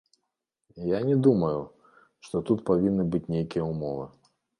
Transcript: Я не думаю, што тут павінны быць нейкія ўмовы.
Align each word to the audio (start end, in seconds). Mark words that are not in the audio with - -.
Я 0.97 1.01
не 1.09 1.17
думаю, 1.27 1.59
што 2.29 2.41
тут 2.51 2.63
павінны 2.71 3.05
быць 3.17 3.23
нейкія 3.35 3.67
ўмовы. 3.71 4.09